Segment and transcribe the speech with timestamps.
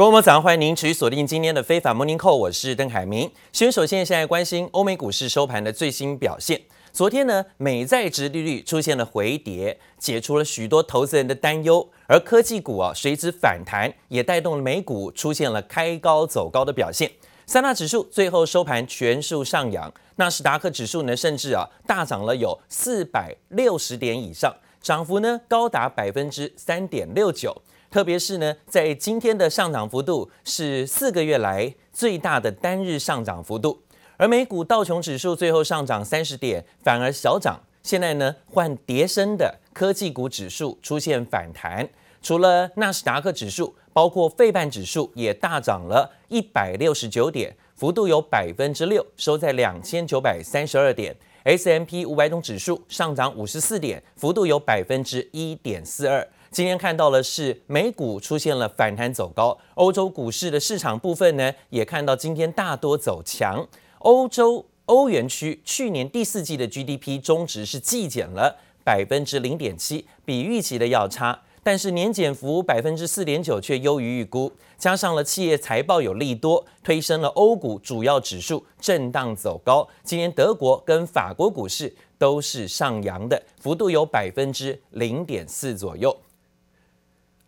[0.00, 3.30] 各位早上欢迎您持续锁定今天的非法 Morning Call，我是邓海明。
[3.52, 6.58] 先首先现在关心欧美股市收盘的最新表现。
[6.90, 17.12] 昨天呢，美债值利率出现了回跌，解除了许多投资人的担忧，而科技股啊随之反弹，也带动了美股出现了开高走高的表现。
[17.44, 27.54] 三大指数最后收盘全数上扬，纳斯达克指数呢甚至啊大涨了有四百六十点以上，涨幅呢高达百分之三点六九。
[27.90, 33.82] 特别是呢，在今天的上涨幅度是四个月来最大的单日上涨幅度，
[34.16, 37.60] 而美股道琼指数最后上涨三十点，反而小涨。
[37.82, 41.88] 现在呢，换跌升的科技股指数出现反弹，
[42.22, 51.16] 除了纳斯达克指数，包括费半指数也大涨了一百六十九点，幅度有百分之六，收在两千九百三十二点。
[51.42, 56.24] S M P 五百种指数上涨五十四点，幅度有百分之一点四二。
[56.50, 63.64] 今天看到的是美股出现了反弹走高，欧洲股市的市场部分呢，也看到今天大多走强。
[64.00, 79.86] 欧洲欧元区去年第四季的 GDP 终值是季减了百分之零点七，比预期的要差，但是年减幅百分之四点九却优于预估，加上了企业财报有利多，推升了欧股主要指数震荡走高。
[80.02, 86.16] 今天德国跟法国股市都是上扬的，幅度有百分之零点四左右。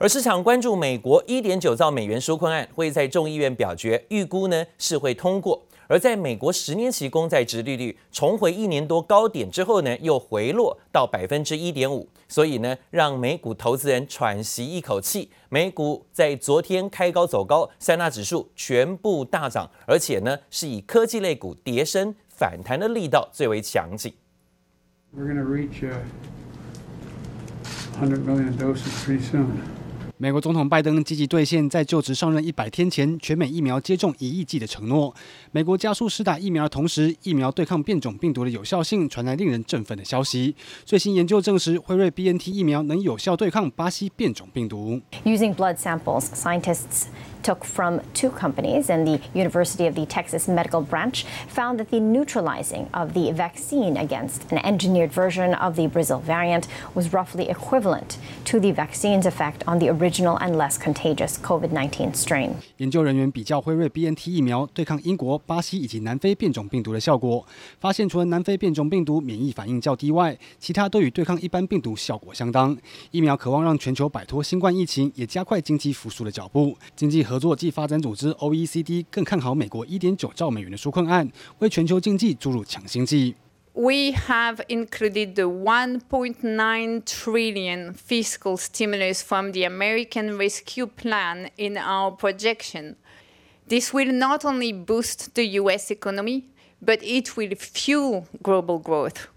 [0.02, 5.62] 而市场关注美国一点九兆美元纾困案会在众议院表决，预估呢是会通过。
[5.86, 15.30] 而在美国十年期公债殖利率重回一年多高点之后呢，又回落到百分之一点五，所以呢让美股投资人喘息一口气。
[15.48, 24.12] 美股在昨天开高走高，三大指数全部大涨，而且呢是以科技类股跌升反弹的力道最为强劲。
[25.16, 26.02] We're gonna reach a
[28.00, 29.46] hundred million doses pretty soon.
[30.22, 35.12] 美国总统拜登积极兑现在就职上任一百天前全美疫苗接种一亿剂的承诺。
[35.50, 40.54] 美国加速施打疫苗的同时，疫苗对抗变种病毒的有效性传来令人振奋的消息。
[40.84, 45.00] 最新研究证实，辉瑞 BNT 疫苗能有效对抗巴西变种病毒。
[45.24, 47.06] Using blood samples, scientists
[47.43, 51.99] took from two companies and the University of the Texas Medical Branch found that the
[51.99, 58.17] neutralizing of the vaccine against an engineered version of the Brazil variant was roughly equivalent
[58.43, 62.55] to the vaccine's effect on the original and less contagious COVID-19 strain.
[62.77, 67.45] 研究人员比较辉瑞 BNT 疫苗对抗英国、巴西以及南非变种病毒的效果，
[67.79, 72.75] 发现除了南非变种病毒免疫反应较低外，其他都与对抗一般病毒效果相当。
[73.11, 76.75] 疫苗渴望让全球摆脱新冠疫情，也加快经济复苏的脚步。
[76.95, 83.35] 经济合 作暨发展组织 （OECD） 更看好美国一点九兆美元的纾困案，为全球经济注入强心剂。
[83.73, 92.95] We have included the 1.9 trillion fiscal stimulus from the American Rescue Plan in our projection.
[93.69, 95.91] This will not only boost the U.S.
[95.91, 96.45] economy,
[96.83, 99.27] but it will fuel global growth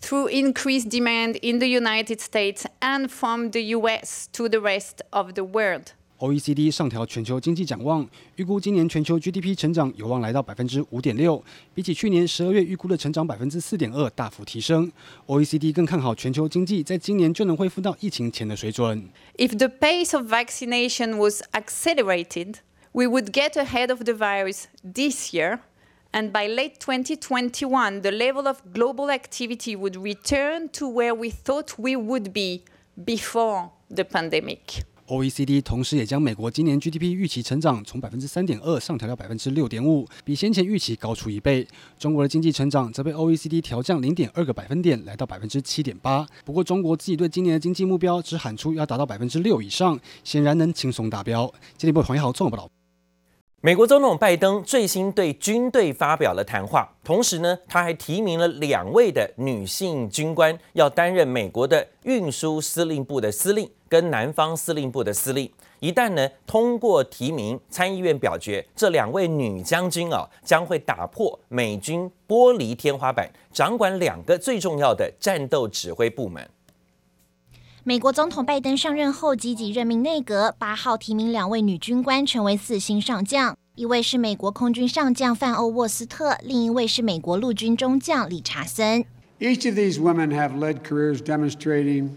[0.00, 4.28] through increased demand in the United States and from the U.S.
[4.32, 5.92] to the rest of the world.
[6.18, 11.42] OECD 上调全球经济展望，预估今年全球 GDP 成长有望来到百分之五点六，
[11.74, 14.92] 比起去年十二月预估的成长百分之四点二大幅提升。
[15.26, 19.08] OECD 更看好全球经济在今年就能恢复到疫情前的水准。
[19.36, 22.58] If the pace of vaccination was accelerated,
[22.92, 25.58] we would get ahead of the virus this year,
[26.12, 31.74] and by late 2021, the level of global activity would return to where we thought
[31.76, 32.62] we would be
[33.04, 34.84] before the pandemic.
[35.07, 41.65] OECD 同时也将美国今年 GDP 预期成长从百分之三点二上调到百分之六点五，比先前预期高出一倍。
[41.97, 46.27] 中国的经济成长则被 OECD 调降零点二个百分点，来到百分之七点八。
[46.43, 51.51] 不过，中国自己对今年的经济目标只喊出要达到百分之六以上，显然能轻松达标。
[51.77, 52.76] 经济部黄一豪综合报道。
[53.61, 65.51] 美国总统拜登最新对军队发表了谈话，同时呢，他还提名了两位的女性军官，要担任美国的运输司令部的司令跟南方司令部的司令。
[65.79, 76.47] 一旦呢通过提名，参议院表决，这两位女将军啊，将会打破美军玻璃天花板，掌管两个最重要的战斗指挥部门。
[77.87, 89.05] 美国总统拜登上任后积极任命内阁，八号提名两位女军官成为四星上将，一位是美国空军上将范欧沃斯特，另一位是美国陆军中将理查森。
[89.39, 92.09] Each of these women have led careers demonstrating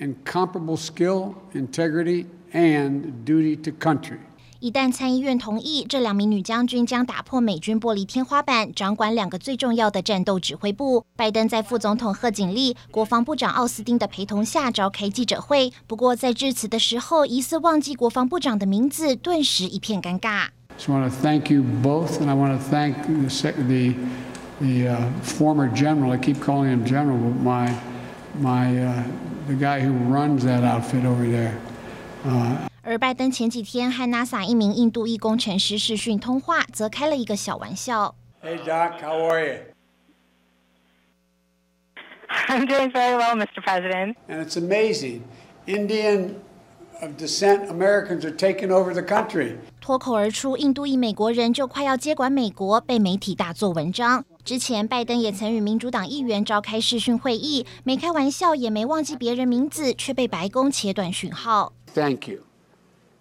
[0.00, 4.18] incomparable skill, integrity, and duty to country.
[4.66, 11.04] 一旦参议院同意，这两名女将军将打破美军玻璃天花板，掌管两个最重要的战斗指挥部。
[11.14, 20.48] 拜登在副总统贺锦丽、国防部长奥斯汀的陪同下召开记者会，不过在致辞的时候，疑似忘记国防部长的名字，顿时一片尴尬。
[20.76, 23.94] So I want to thank you both, and I want to thank the the,
[24.60, 26.10] the uh, former general.
[26.10, 27.72] I keep calling him general, but my
[28.40, 29.04] my uh,
[29.46, 31.54] the guy who runs that outfit over there.
[32.24, 38.14] Uh, 而拜登前几天和 NASA 一名印度裔工程师视讯通话，则开了一个小玩笑。
[38.40, 39.58] Hey Doc, how are you?
[42.46, 43.60] I'm doing very well, Mr.
[43.60, 44.14] President.
[44.28, 45.22] And it's amazing,
[45.66, 46.36] Indian
[47.02, 49.56] of descent Americans are taking over the country.
[49.80, 54.24] 脱口而出，印度裔美国人就快要接管美国，被媒体大做文章。
[54.44, 61.72] 之前，拜登也曾与民主党议员召开视讯会议，没开玩笑，也没忘记别人名字，却被白宫切断讯号。
[61.92, 62.45] Thank you.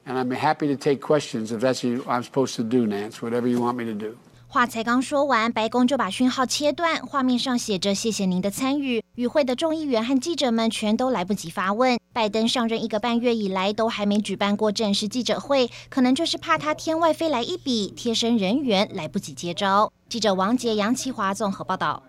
[0.06, 3.22] And I'm happy to take questions if that's what I'm supposed to do, Nance.
[3.22, 4.16] Whatever you want me to do.
[4.48, 9.04] 话才刚说完，白宫就把讯号切断，画面上写着“谢谢您的参与”。
[9.16, 12.00] 与会的众议员和记者们全都来不及发问。
[12.14, 19.92] 拜登上任一个半月以来都还没举办过正式记者会，可能就是怕他天外飞来一笔，贴身人员来不及接招。
[20.08, 22.02] 记者王杰、杨奇华综合报道。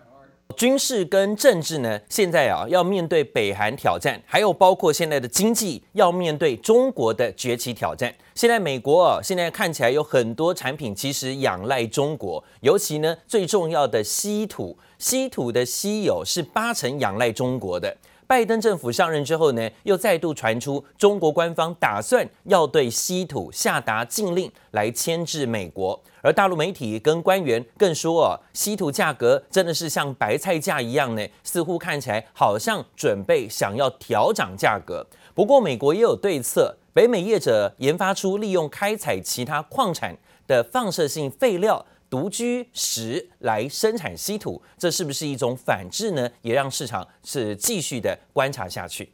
[0.55, 8.13] 军事跟政治呢，现在啊要面对北韩挑战，还有包括现在的经济要面对中国的崛起挑战。
[8.33, 17.95] 现在美国啊，现在看起来有很多产品其实仰赖中国，尤其呢最重要的稀土，稀土的稀有是八成仰赖中国的。
[18.27, 35.07] 拜登政府上任之后呢，又再度传出中国官方打算要对稀土下达禁令来牵制美国，而大陆媒体跟官员更说哦，稀土价格真的是像白菜价一样呢，似乎看起来好像准备想要调涨价格。
[35.33, 41.85] 不过美国也有对策，北美业者研发出利用开采其他矿产的放射性废料。
[42.09, 46.29] 独居石来生产稀土，这是不是一种反制呢？
[46.41, 49.11] 也让市场是继续的观察下去。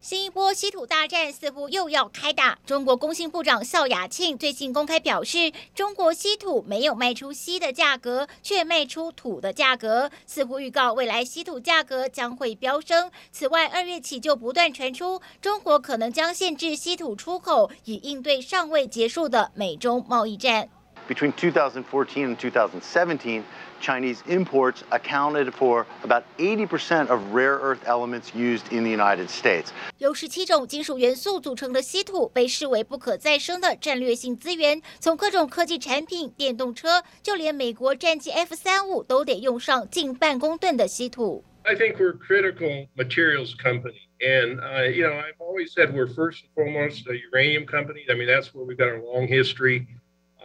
[0.00, 2.58] 新一波稀土大战似乎又要开打。
[2.66, 13.12] 中国工信部长肖亚庆最近公开表示，中国稀土没有卖出稀的价格，却卖出土的价格，似乎预告未来稀土价格将会飙升。
[13.30, 20.68] 此外，二月起就不断传出中国可能将限制稀土出口，以应对尚未结束的美中贸易战。
[21.11, 23.43] Between 2014 and 2017,
[23.79, 29.71] Chinese imports accounted for about 80% of rare earth elements used in the United States.
[29.99, 41.45] 由十七种金属元素组成的稀土被视为不可再生的战略性资源，从各种科技产品、电动车，就连美国战机 F 三五都得用上近半公吨的稀土。
[41.63, 46.43] I think we're a critical materials company, and uh, you know I've always said we're first
[46.43, 48.05] and foremost a uranium company.
[48.09, 49.87] I mean that's where we've got a long history.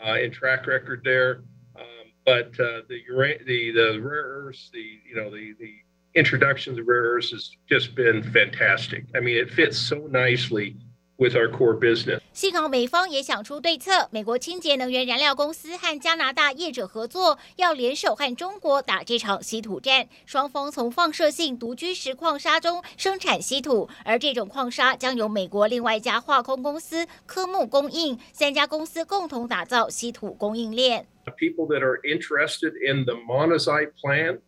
[0.05, 1.41] Uh, in track record there,
[1.75, 1.83] um,
[2.25, 3.01] but uh, the,
[3.45, 5.73] the the rare earths, the you know the the
[6.13, 9.05] introduction of rare earths has just been fantastic.
[9.15, 10.75] I mean, it fits so nicely
[11.17, 12.21] with our core business.
[12.37, 20.07] 幸好美方也想出对策，美国清洁能源燃料公司和加拿大业者合作，要联手和中国打这场稀土战。
[20.23, 31.07] 双方从放射性独居石矿砂中生产稀土，而这种矿砂将由美国另外一家化工公司科木供应，三家公司共同打造稀土供应链。
[31.39, 34.41] People that are interested in the monazite plan,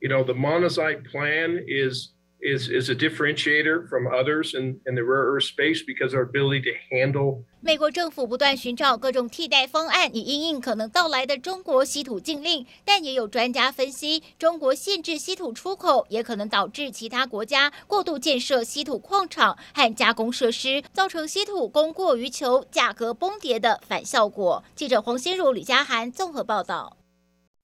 [0.00, 2.08] you know, the monazite plan is.
[2.40, 6.62] Is is a differentiator from others in in the rare earth space because our ability
[6.62, 7.44] to handle。
[7.60, 12.64] 美国政府不断寻找各种替代方案，以应应可能到来的中国稀土禁令。
[12.84, 24.62] 但也有专家分析，中国限制稀土出口，也可能导致其他国家过度建设稀土矿场和加工设施，造成稀土供过于求、价格崩跌的反效果。
[24.76, 26.97] 记者黄心如、吕佳涵综合报道。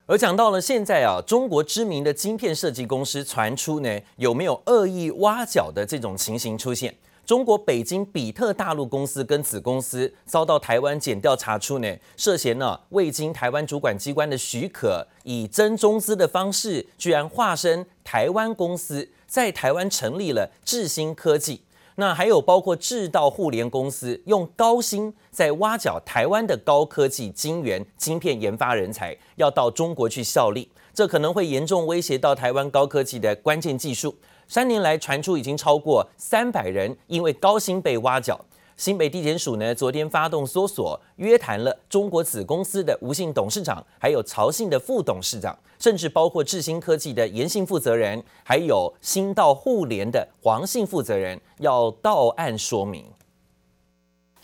[0.07, 6.95] 而讲到了现在啊，中国知名的晶片设计公司传出呢，有没有恶意挖角的这种情形出现？
[7.25, 21.63] 中国北京比特大陆公司跟子公司遭到台湾检调查出呢，涉嫌呢未经台湾主管机关的许可，以增中资的方式，居然化身台湾公司，在台湾成立了智新科技。
[21.97, 34.15] 那还有包括智道互联公司用高薪在挖角台湾的高科技晶圆晶片研发人才，要到中国去效力，这可能会严重威胁到台湾高科技的关键技术。
[34.49, 38.45] 三年来传出已经超过三百人因为高薪被挖角。
[38.77, 53.05] 新北地检署呢，昨天发动搜索，约谈了中国子公司的吴姓董事长，还有曹姓的副董事长，甚至包括智新科技的严姓负责人，还有新道互联的黄姓负责人，要到案说明。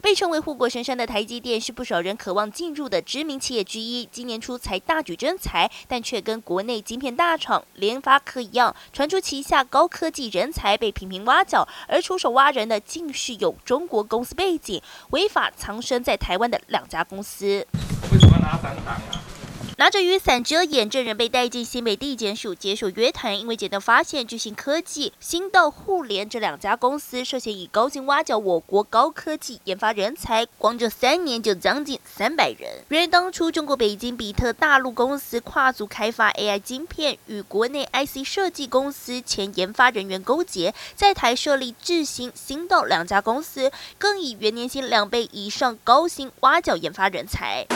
[0.02, 4.08] 被称为护国神山的台积电是不少人渴望进入的知名企业之一。
[4.10, 14.80] 今年初才大举征才，但却跟国内晶片大厂联发科一样，传出旗下高科技人才被频频挖角，而出手挖人的竟是有中国公司背景、
[15.10, 17.66] 违法藏身在台湾的两家公司。
[18.12, 19.19] 为什么拿散弹啊？
[19.80, 23.40] 拿着雨伞遮掩，证人被带进新北地检署接受约谈。
[23.40, 32.84] 因为检方发现巨星科技、新道互联这两家公司涉嫌以高薪挖角我国高科技研发人才，光这三年就将近三百人。
[32.90, 47.66] 原来当初中国北京比特大陆公司跨足开发 AI 晶片，与国内 IC 设计公司前研发人员勾结，在台设立智新、新道两家公司，更以原年薪两倍以上高薪挖角研发人才。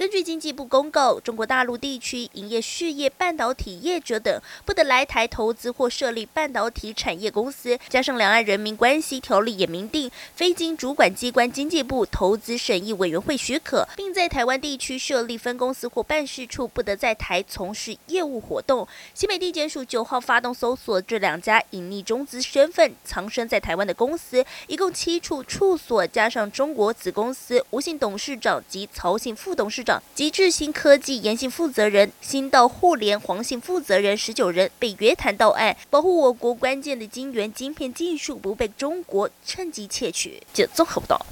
[0.00, 7.78] 根据经济部公告，中国大陆地区营业事业半导体业者等不得来台投资或设立半导体产业公司。
[7.90, 18.88] 加上两岸人民关系条例也明定，非经主管机关经济部投资审议委员会许可，并在台湾地区设立分公司或办事处，不得在台从事业务活动。
[19.12, 29.89] 新北地检署九号发动搜索，这两家隐匿中资身份、藏身在台湾的公司，一共七处处所，加上中国子公司吴姓董事长及曹姓副董事长。
[30.14, 40.42] 及智新科技严姓负责人、新道互联黄姓负责人十九人被约谈到案，保护我国关键的晶圆晶片技术不被中国趁机窃取。
[40.52, 41.26] 就综合报道。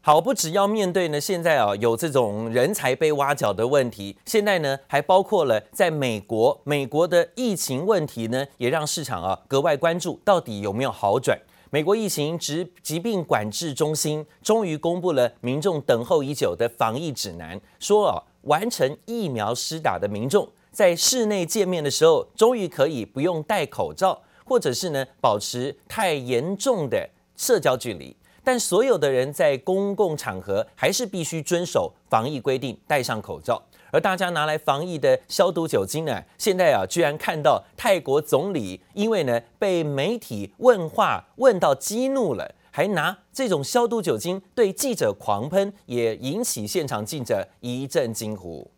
[0.00, 11.38] 好，不只要面对呢，现在啊有这种人才被挖角的问题，现在呢还包括了在美国，美国的疫情问题呢也让市场啊格外关注，到底有没有好转？
[11.70, 27.06] 美国疫情疾疾病管制中心终于公布了民众等候已久的防疫指南，说啊，完成疫苗施打的民众在室内见面的时候，终于可以不用戴口罩，或者是呢保持太严重的
[27.36, 33.62] 社交距离，但所有的人在公共场合还是必须遵守防疫规定，戴上口罩。
[33.90, 48.70] 而大家拿来防疫的消毒酒精呢，现在啊，居然看到泰国总理因为呢被媒体问话问到激怒了，还拿这种消毒酒精对记者狂喷，也引起现场记者一阵惊呼。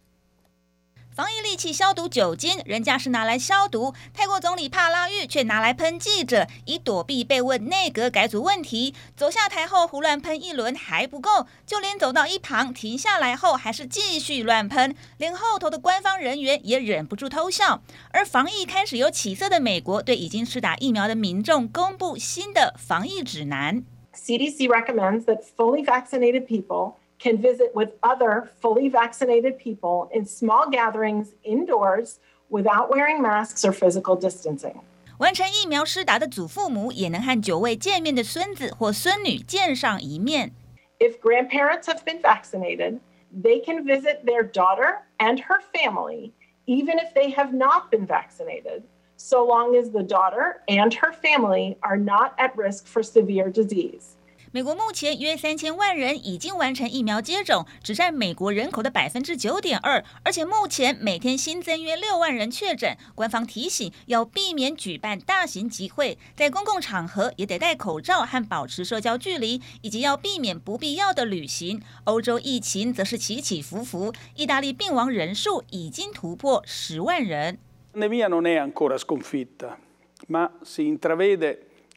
[1.20, 3.92] 防疫利器消毒酒精，人家是拿来消毒。
[4.14, 8.94] 泰国总理帕拉育却拿来喷记者，以躲避被问内阁改组问题。
[9.14, 17.82] 走下台后胡乱喷一轮还不够，就连走到一旁停下来后，还是继续乱喷，连后头的官方人员也忍不住偷笑。
[18.12, 23.84] 而防疫开始有起色的美国，对已经施打疫苗的民众公布新的防疫指南。
[24.14, 31.33] CDC recommends that fully vaccinated people can visit with other fully vaccinated people in small gatherings
[31.43, 34.81] indoors without wearing masks or physical distancing.
[35.17, 40.51] 完成疫苗施打的祖父母也能和久未见面的孙子或孙女见上一面。
[40.99, 42.99] If grandparents have been vaccinated,
[43.33, 46.31] they can visit their daughter and her family,
[46.65, 48.83] even if they have not been vaccinated,
[49.17, 54.15] so long as the daughter and her family are not at risk for severe disease.
[54.52, 62.96] 美国目前约三千万人已经完成疫苗接种，只占美国人口的百分之九点二，而且目前每天新增约六万人确诊。
[63.14, 71.80] 官方提醒要避免举办大型集会，在公共场合也得戴口罩和保持社交距离，以及要避免不必要的旅行。
[72.02, 77.60] 欧洲疫情则是起起伏伏，意大利病亡人数已经突破十万人。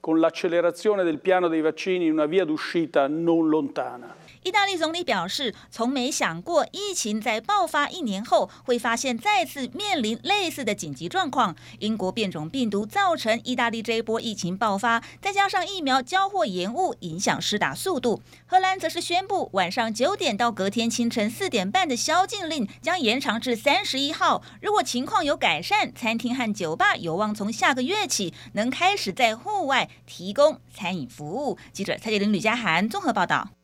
[0.03, 4.13] con l'accelerazione del piano dei vaccini una via d'uscita non lontana.
[4.43, 11.55] 意大利总理表示，从没想过疫情在爆发一年后会发现再次面临类似的紧急状况。
[11.79, 18.21] 英国变种病毒造成意大利这一波疫情爆发，再加上疫苗交货延误，影响施打速度。
[18.45, 24.43] 荷兰则是宣布，晚上九点到隔天清晨四点半的宵禁令将延长至三十一号。
[24.61, 31.57] 如果情况有改善，餐厅和酒吧有望从下个月起能开始在户外提供餐饮服务。
[31.71, 33.62] 记者蔡洁林、吕佳涵综合报道。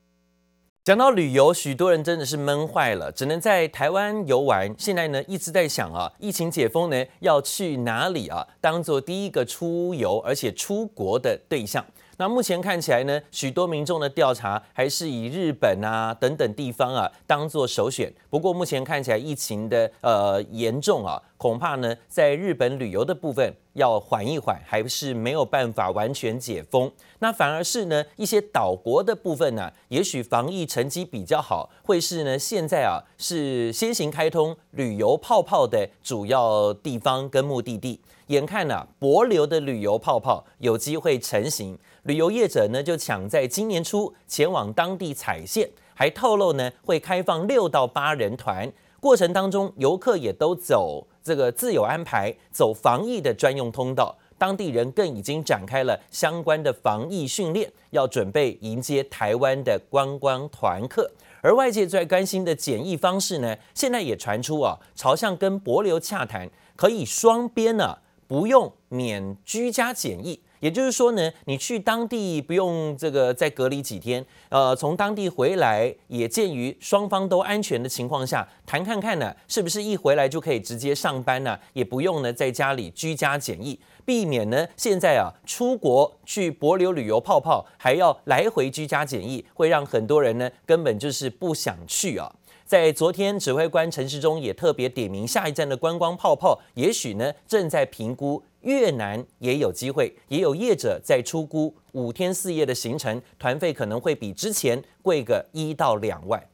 [0.90, 4.74] 讲到旅游，许多人真的是闷坏了，只能在台湾游玩。
[4.76, 8.44] 现在呢，一直在想啊，疫情解封呢，要去哪里啊？
[8.60, 11.86] 当做第一个出游而且出国的对象。
[12.20, 18.14] 那目前看起来呢，许多民众的调查还是以日本啊等等地方啊当做首选。
[18.30, 21.22] 不过目前看起来疫情的呃严重啊。
[21.38, 26.92] 恐怕呢，在日本旅游的部分要缓一缓，还是没有办法完全解封。
[27.20, 38.02] 那反而是呢，一些岛国的部分呢、也许防疫成绩比较好，会是呢现在啊是先行开通旅游泡泡的主要地方跟目的地。
[38.30, 48.72] 眼看呢、啊，帛琉的旅游泡泡有机会成型，旅游业者呢就抢在今年初前往当地踩线，还透露呢会开放六到八人团。
[49.00, 54.16] 过程当中，游客也都走这个自有安排，走防疫的专用通道。
[54.38, 61.10] 当地人更已经展开了相关的防疫训练，要准备迎接台湾的观光团客。
[61.42, 67.98] 而外界最关心的检疫方式呢，现在也传出啊，朝向跟帛琉洽谈，可以双边呢、
[68.30, 70.40] 不用免居家检疫。
[70.60, 81.58] 也就是说呢，你去当地不用这个再隔离几天，呃，从当地回来也鉴于双方都安全的情况下，谈看看呢，是不是一回来就可以直接上班呢？
[81.72, 92.30] 也不用呢在家里居家检疫，避免呢现在啊出国去帛琉旅游泡泡还要来回居家检疫，会让很多人呢根本就是不想去啊。
[92.70, 106.49] 在昨天，指挥官陈世忠也特别点名下一站的观光泡泡，也许呢正在评估越南也有机会，也有业者在出估五天四夜的行程，团费可能会比之前贵个一到两万。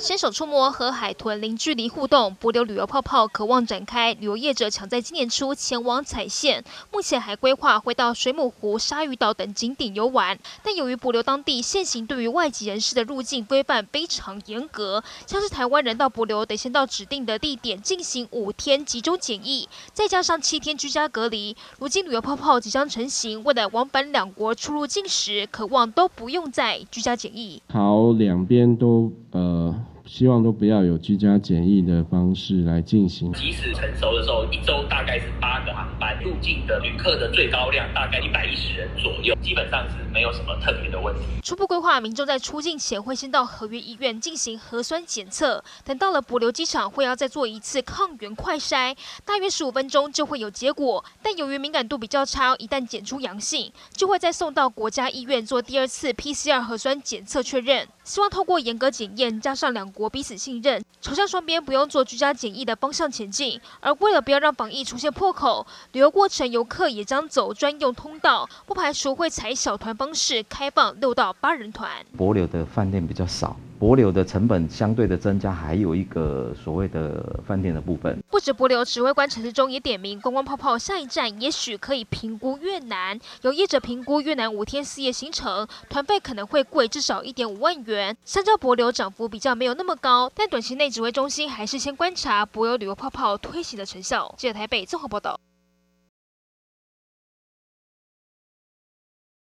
[0.00, 4.12] 牵手触摸和海豚零距离互动，帛琉旅游泡泡渴望展开。
[4.14, 10.38] 旅游业者抢在今年初前往踩线，目前还规划会到水母湖、鲨鱼岛等景点游玩。
[10.62, 21.56] 但由于帛琉当地现行对于外籍人士的入境规范非常严格，像是台湾人到帛琉得先到指定的地点进行五天集中检疫，再加上七天居家隔离。
[21.80, 27.60] 如今旅游泡泡即将成型，未来往返两国出入境时，渴望都不用再居家检疫。
[27.72, 28.68] 好，两边。
[28.78, 29.74] 都呃。
[30.08, 33.30] 希望都不要有居家检疫的方式来进行。
[33.34, 41.20] 即使成熟的时候，一周大概是八个航班，入境的旅客的最高量大概一百一十人左右，基本上是没有什么特别的问题。
[41.42, 51.04] 初步规划，民众在出境前会先到合约医院进行核酸检测，等到了帛琉机场会要再做一次抗原快筛，大约十五分钟就会有结果。
[51.22, 57.86] 但由于敏感度比较差，一旦检出阳性，就会再送到国家医院做第二次 PCR 核酸检测确认。
[58.08, 63.60] 希望透过严格检验，加上两国彼此信任，朝向双边不用做居家检疫的方向前进。
[63.80, 71.90] 而为了不要让防疫出现破口，旅游过程游客也将走专用通道，不排除会采小团方式开放六到八人团。
[72.16, 73.54] 博流的饭店比较少。
[73.78, 78.18] 博流的成本相对的增加，还有一个所谓的饭店的部分。
[78.28, 83.18] 不止博流，指挥官陈时中也点名观光泡泡下一站，也许可以评估越南。
[83.42, 88.16] 有业者评估越南五天四夜行程，团费可能会贵至少一点五万元。
[88.24, 94.34] 相较博流涨幅比较没有那么高，但短期内指挥中心还是先观察博流旅游泡泡推行的成效。
[94.36, 95.38] 记者台北综合报道。